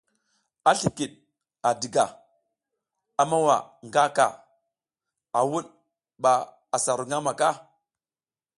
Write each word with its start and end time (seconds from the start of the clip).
A 0.69 0.71
slikid 0.79 1.11
a 1.69 1.69
diga, 1.81 2.05
a 3.21 3.23
mowa 3.29 3.57
nga 3.87 4.03
ka, 4.17 4.27
a 5.39 5.39
wud 5.49 5.67
ba 6.23 6.31
asa 6.75 6.91
ru 6.99 7.03
ngamaka. 7.07 7.49